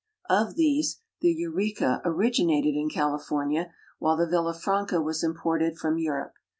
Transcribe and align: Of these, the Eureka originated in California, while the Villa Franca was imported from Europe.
Of 0.31 0.55
these, 0.55 0.99
the 1.19 1.27
Eureka 1.29 2.01
originated 2.03 2.73
in 2.73 2.89
California, 2.89 3.71
while 3.99 4.17
the 4.17 4.25
Villa 4.27 4.55
Franca 4.55 4.99
was 4.99 5.23
imported 5.23 5.77
from 5.77 5.99
Europe. 5.99 6.33